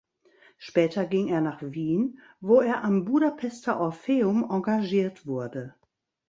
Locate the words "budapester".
3.05-3.79